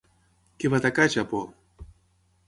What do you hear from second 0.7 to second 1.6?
va atacar Japó?